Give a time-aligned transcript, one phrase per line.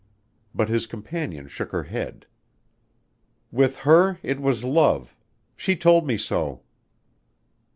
[0.55, 2.25] But his companion shook her head.
[3.51, 5.15] "With her it was love.
[5.55, 6.63] She told me so."